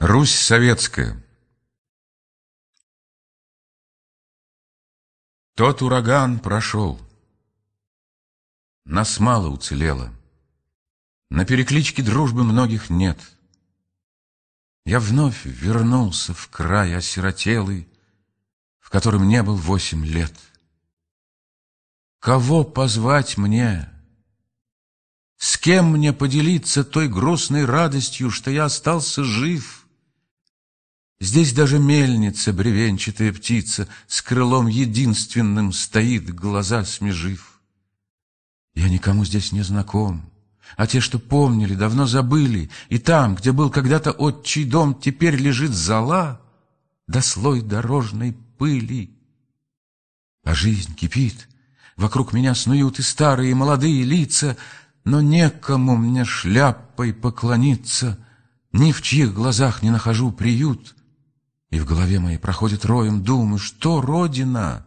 Русь 0.00 0.32
советская 0.32 1.20
Тот 5.56 5.82
ураган 5.82 6.38
прошел. 6.38 7.00
Нас 8.84 9.18
мало 9.18 9.48
уцелело. 9.48 10.14
На 11.30 11.44
перекличке 11.44 12.04
дружбы 12.04 12.44
многих 12.44 12.90
нет. 12.90 13.18
Я 14.84 15.00
вновь 15.00 15.44
вернулся 15.44 16.32
в 16.32 16.48
край 16.48 16.94
осиротелый, 16.94 17.88
В 18.78 18.90
котором 18.90 19.26
не 19.26 19.42
был 19.42 19.56
восемь 19.56 20.06
лет. 20.06 20.32
Кого 22.20 22.62
позвать 22.62 23.36
мне? 23.36 23.90
С 25.38 25.58
кем 25.58 25.90
мне 25.90 26.12
поделиться 26.12 26.84
той 26.84 27.08
грустной 27.08 27.64
радостью, 27.64 28.30
Что 28.30 28.52
я 28.52 28.66
остался 28.66 29.24
жив? 29.24 29.77
Здесь 31.20 31.52
даже 31.52 31.80
мельница, 31.80 32.52
бревенчатая 32.52 33.32
птица, 33.32 33.88
С 34.06 34.22
крылом 34.22 34.68
единственным 34.68 35.72
стоит, 35.72 36.32
глаза 36.32 36.84
смежив. 36.84 37.60
Я 38.74 38.88
никому 38.88 39.24
здесь 39.24 39.50
не 39.50 39.62
знаком, 39.62 40.30
А 40.76 40.86
те, 40.86 41.00
что 41.00 41.18
помнили, 41.18 41.74
давно 41.74 42.06
забыли, 42.06 42.70
И 42.88 42.98
там, 42.98 43.34
где 43.34 43.50
был 43.50 43.70
когда-то 43.70 44.12
отчий 44.12 44.64
дом, 44.64 44.94
Теперь 44.94 45.34
лежит 45.34 45.72
зола 45.72 46.40
да 47.08 47.22
слой 47.22 47.62
дорожной 47.62 48.36
пыли. 48.58 49.16
А 50.44 50.54
жизнь 50.54 50.94
кипит, 50.94 51.48
вокруг 51.96 52.32
меня 52.32 52.54
снуют 52.54 53.00
И 53.00 53.02
старые, 53.02 53.50
и 53.50 53.54
молодые 53.54 54.04
лица, 54.04 54.56
Но 55.04 55.20
некому 55.20 55.96
мне 55.96 56.24
шляпой 56.24 57.12
поклониться, 57.12 58.24
Ни 58.70 58.92
в 58.92 59.02
чьих 59.02 59.34
глазах 59.34 59.82
не 59.82 59.90
нахожу 59.90 60.30
приют— 60.30 60.94
и 61.70 61.80
в 61.80 61.84
голове 61.84 62.18
моей 62.18 62.38
проходит 62.38 62.84
роем 62.84 63.22
думы, 63.22 63.58
что 63.58 64.00
Родина? 64.00 64.86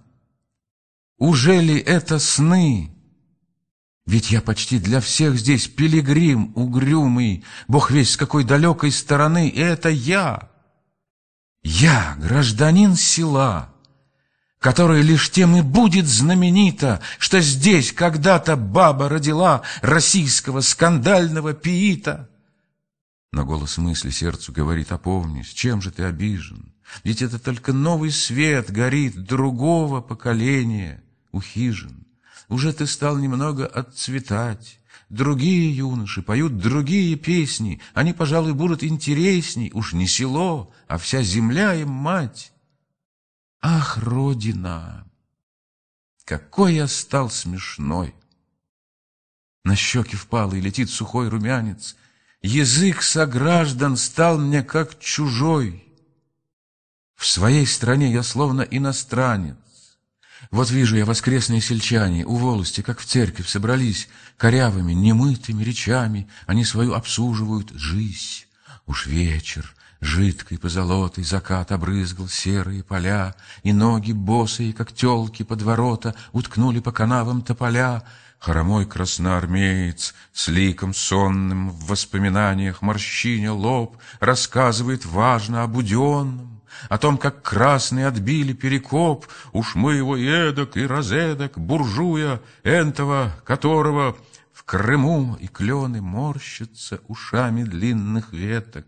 Уже 1.17 1.61
ли 1.61 1.77
это 1.77 2.17
сны? 2.17 2.91
Ведь 4.07 4.31
я 4.31 4.41
почти 4.41 4.79
для 4.79 4.99
всех 4.99 5.37
здесь 5.37 5.67
пилигрим 5.67 6.51
угрюмый, 6.55 7.43
Бог 7.67 7.91
весь 7.91 8.11
с 8.11 8.17
какой 8.17 8.43
далекой 8.43 8.91
стороны, 8.91 9.47
и 9.47 9.59
это 9.59 9.89
я. 9.89 10.49
Я 11.61 12.15
гражданин 12.19 12.95
села, 12.95 13.71
которое 14.57 15.03
лишь 15.03 15.29
тем 15.29 15.55
и 15.55 15.61
будет 15.61 16.07
знаменито, 16.07 16.99
Что 17.19 17.39
здесь 17.41 17.93
когда-то 17.93 18.55
баба 18.55 19.07
родила 19.07 19.61
российского 19.83 20.61
скандального 20.61 21.53
пиита. 21.53 22.27
Но 23.31 23.45
голос 23.45 23.77
мысли 23.77 24.09
сердцу 24.09 24.51
говорит, 24.51 24.91
опомнись, 24.91 25.49
чем 25.49 25.81
же 25.81 25.91
ты 25.91 26.03
обижен? 26.03 26.70
Ведь 27.03 27.21
это 27.21 27.39
только 27.39 27.73
новый 27.73 28.11
свет 28.11 28.71
горит 28.71 29.23
другого 29.23 30.01
поколения 30.01 31.03
у 31.31 31.41
хижин. 31.41 32.05
Уже 32.49 32.73
ты 32.73 32.85
стал 32.85 33.17
немного 33.17 33.65
отцветать. 33.65 34.79
Другие 35.09 35.75
юноши 35.75 36.21
поют 36.21 36.57
другие 36.57 37.15
песни. 37.15 37.81
Они, 37.93 38.13
пожалуй, 38.13 38.53
будут 38.53 38.83
интересней. 38.83 39.71
Уж 39.73 39.93
не 39.93 40.07
село, 40.07 40.73
а 40.87 40.97
вся 40.97 41.21
земля 41.21 41.73
им 41.75 41.89
мать. 41.89 42.53
Ах, 43.61 43.97
Родина! 43.97 45.05
Какой 46.25 46.75
я 46.75 46.87
стал 46.87 47.29
смешной! 47.29 48.15
На 49.63 49.75
щеки 49.75 50.15
впал 50.15 50.53
и 50.53 50.61
летит 50.61 50.89
сухой 50.89 51.29
румянец. 51.29 51.95
Язык 52.41 53.01
сограждан 53.03 53.97
стал 53.97 54.39
мне 54.39 54.63
как 54.63 54.99
чужой. 54.99 55.85
В 57.21 57.27
своей 57.27 57.67
стране 57.67 58.11
я 58.11 58.23
словно 58.23 58.63
иностранец. 58.63 59.55
Вот 60.49 60.71
вижу 60.71 60.97
я 60.97 61.05
воскресные 61.05 61.61
сельчане 61.61 62.25
у 62.25 62.35
волости, 62.35 62.81
как 62.81 62.99
в 62.99 63.05
церковь, 63.05 63.47
собрались 63.47 64.09
корявыми, 64.37 64.93
немытыми 64.93 65.61
речами, 65.61 66.27
они 66.47 66.65
свою 66.65 66.93
обсуживают 66.93 67.69
жизнь. 67.75 68.45
Уж 68.87 69.05
вечер, 69.05 69.71
жидкой 69.99 70.57
позолотой 70.57 71.23
закат 71.23 71.71
обрызгал 71.71 72.27
серые 72.27 72.83
поля, 72.83 73.35
и 73.61 73.71
ноги 73.71 74.13
босые, 74.13 74.73
как 74.73 74.91
телки 74.91 75.43
под 75.43 75.61
ворота, 75.61 76.15
уткнули 76.31 76.79
по 76.79 76.91
канавам 76.91 77.43
тополя, 77.43 78.01
Хромой 78.39 78.87
красноармеец 78.87 80.15
с 80.33 80.47
ликом 80.47 80.95
сонным 80.95 81.69
в 81.69 81.85
воспоминаниях 81.85 82.81
морщиня 82.81 83.53
лоб 83.53 83.97
рассказывает 84.19 85.05
важно 85.05 85.61
о 85.61 85.67
буденном, 85.67 86.50
о 86.89 86.97
том, 86.97 87.17
как 87.17 87.41
красные 87.41 88.07
отбили 88.07 88.53
перекоп, 88.53 89.25
уж 89.53 89.75
мы 89.75 89.95
его 89.95 90.17
эдак 90.17 90.77
и 90.77 90.85
разэдак, 90.85 91.57
буржуя, 91.57 92.41
энтова, 92.63 93.33
которого 93.45 94.17
в 94.53 94.63
Крыму 94.63 95.37
и 95.39 95.47
клены 95.47 96.01
морщатся 96.01 96.99
ушами 97.07 97.63
длинных 97.63 98.33
веток. 98.33 98.85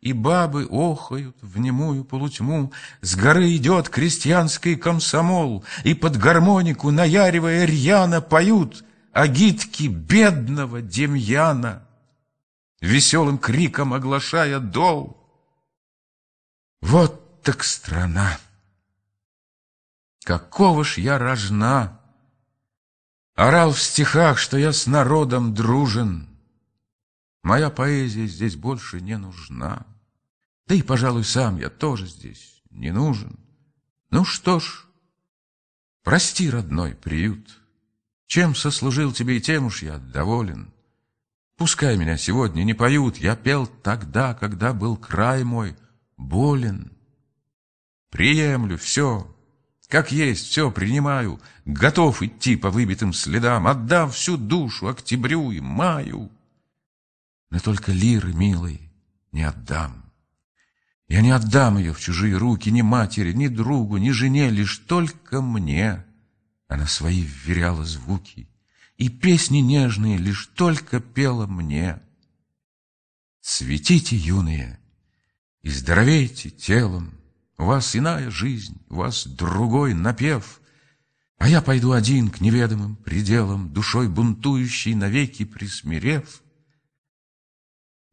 И 0.00 0.12
бабы 0.12 0.64
охают 0.70 1.36
в 1.42 1.58
немую 1.58 2.04
полутьму, 2.04 2.72
С 3.00 3.16
горы 3.16 3.54
идет 3.56 3.88
крестьянский 3.88 4.76
комсомол, 4.76 5.64
И 5.82 5.94
под 5.94 6.16
гармонику, 6.16 6.90
наяривая 6.92 7.64
рьяно, 7.64 8.20
Поют 8.20 8.84
агитки 9.12 9.88
бедного 9.88 10.80
Демьяна, 10.82 11.82
Веселым 12.80 13.38
криком 13.38 13.92
оглашая 13.92 14.60
дол. 14.60 15.17
Вот 16.80 17.42
так 17.42 17.64
страна! 17.64 18.38
Какого 20.24 20.84
ж 20.84 20.98
я 20.98 21.18
рожна! 21.18 22.00
Орал 23.34 23.72
в 23.72 23.80
стихах, 23.80 24.38
что 24.38 24.58
я 24.58 24.72
с 24.72 24.86
народом 24.86 25.54
дружен. 25.54 26.28
Моя 27.42 27.70
поэзия 27.70 28.26
здесь 28.26 28.56
больше 28.56 29.00
не 29.00 29.16
нужна. 29.16 29.86
Да 30.66 30.74
и, 30.74 30.82
пожалуй, 30.82 31.24
сам 31.24 31.58
я 31.58 31.70
тоже 31.70 32.06
здесь 32.06 32.62
не 32.70 32.90
нужен. 32.90 33.38
Ну 34.10 34.24
что 34.24 34.60
ж, 34.60 34.86
прости, 36.02 36.50
родной 36.50 36.94
приют. 36.94 37.60
Чем 38.26 38.54
сослужил 38.54 39.12
тебе 39.12 39.38
и 39.38 39.40
тем 39.40 39.66
уж 39.66 39.82
я 39.82 39.98
доволен. 39.98 40.72
Пускай 41.56 41.96
меня 41.96 42.18
сегодня 42.18 42.64
не 42.64 42.74
поют, 42.74 43.16
я 43.16 43.34
пел 43.36 43.66
тогда, 43.66 44.34
когда 44.34 44.72
был 44.72 44.96
край 44.96 45.44
мой— 45.44 45.76
болен. 46.18 46.92
Приемлю 48.10 48.76
все, 48.76 49.34
как 49.88 50.12
есть, 50.12 50.48
все 50.48 50.70
принимаю, 50.70 51.40
готов 51.64 52.22
идти 52.22 52.56
по 52.56 52.70
выбитым 52.70 53.12
следам, 53.12 53.66
отдам 53.66 54.10
всю 54.10 54.36
душу 54.36 54.88
октябрю 54.88 55.50
и 55.50 55.60
маю. 55.60 56.30
Но 57.50 57.58
только 57.60 57.92
лиры, 57.92 58.34
милой, 58.34 58.92
не 59.32 59.44
отдам. 59.44 60.04
Я 61.06 61.22
не 61.22 61.30
отдам 61.30 61.78
ее 61.78 61.94
в 61.94 62.00
чужие 62.00 62.36
руки 62.36 62.70
ни 62.70 62.82
матери, 62.82 63.32
ни 63.32 63.48
другу, 63.48 63.96
ни 63.96 64.10
жене, 64.10 64.50
лишь 64.50 64.76
только 64.78 65.40
мне. 65.40 66.04
Она 66.66 66.86
свои 66.86 67.22
вверяла 67.22 67.84
звуки, 67.84 68.50
и 68.98 69.08
песни 69.08 69.58
нежные 69.58 70.18
лишь 70.18 70.48
только 70.48 71.00
пела 71.00 71.46
мне. 71.46 72.02
Светите, 73.40 74.16
юные, 74.16 74.78
и 75.68 75.70
здоровейте 75.70 76.48
телом, 76.48 77.12
у 77.58 77.66
вас 77.66 77.94
иная 77.94 78.30
жизнь, 78.30 78.80
у 78.88 78.96
вас 78.96 79.26
другой 79.26 79.92
напев, 79.92 80.62
А 81.36 81.46
я 81.46 81.60
пойду 81.60 81.92
один 81.92 82.30
к 82.30 82.40
неведомым 82.40 82.96
пределам, 82.96 83.70
Душой 83.74 84.08
бунтующей 84.08 84.94
навеки 84.94 85.44
присмирев. 85.44 86.42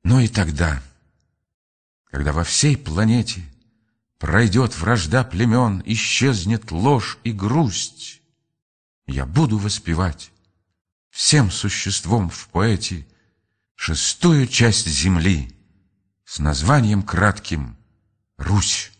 Но 0.03 0.19
и 0.19 0.27
тогда, 0.27 0.83
когда 2.11 2.33
во 2.33 2.43
всей 2.43 2.75
планете 2.75 3.41
Пройдет 4.17 4.77
вражда 4.77 5.23
племен, 5.23 5.81
исчезнет 5.85 6.71
ложь 6.71 7.19
и 7.23 7.31
грусть, 7.31 8.21
Я 9.07 9.25
буду 9.25 9.57
воспевать 9.57 10.29
всем 11.09 11.49
существом 11.49 12.29
в 12.29 12.49
поэте 12.49 13.07
Шестую 13.75 14.45
часть 14.47 14.87
земли— 14.87 15.53
с 16.25 16.39
названием 16.39 17.03
кратким 17.03 17.77
«Русь». 18.37 18.94